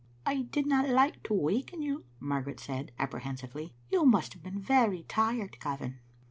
"I 0.25 0.41
did 0.41 0.65
not 0.65 0.89
like 0.89 1.21
to 1.25 1.33
waken 1.35 1.83
you," 1.83 2.05
Margaret 2.19 2.59
said, 2.59 2.91
ap 2.97 3.11
prehensively." 3.11 3.73
You 3.91 4.03
must 4.03 4.33
have 4.33 4.41
been 4.41 4.57
very 4.59 5.03
tired, 5.03 5.59
Gavin?" 5.59 5.99